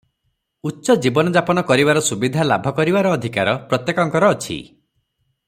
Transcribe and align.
ଉଚ୍ଚ 0.69 0.95
ଜୀବନଯାପନ 1.05 1.63
କରିବାର 1.71 2.03
ସୁବିଧା 2.07 2.47
ଲାଭ 2.49 2.73
କରିବାର 2.81 3.13
ଅଧିକାର 3.19 3.55
ପ୍ରତ୍ୟେକଙ୍କର 3.75 4.35
ଅଛି। 4.39 4.59